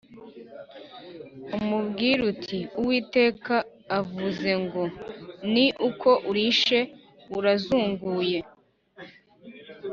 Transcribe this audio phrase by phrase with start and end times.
[1.57, 3.55] umubwire uti ‘Uwiteka
[3.97, 4.83] aravuze ngo:
[5.53, 6.79] Ni uko urishe
[7.37, 8.39] urazunguye?’